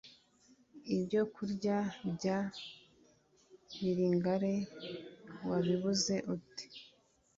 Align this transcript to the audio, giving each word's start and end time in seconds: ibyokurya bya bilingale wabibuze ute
ibyokurya 0.95 1.77
bya 2.13 2.37
bilingale 3.77 4.53
wabibuze 5.47 6.15
ute 6.35 6.65